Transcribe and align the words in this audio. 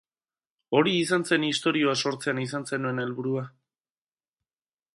Hori 0.77 0.93
izan 0.99 1.25
zen 1.31 1.45
istorioa 1.49 1.93
sortzean 2.07 2.41
izan 2.45 2.65
zenuen 2.73 3.03
helburua? 3.05 3.47